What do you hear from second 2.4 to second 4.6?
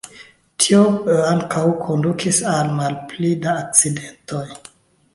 al malpli da akcidentoj.